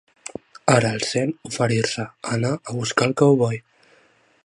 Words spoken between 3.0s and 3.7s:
el cowboy.